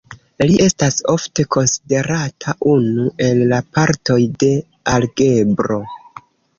[0.43, 4.53] Li estas ofte konsiderata unu el la patroj de
[4.99, 5.83] algebro.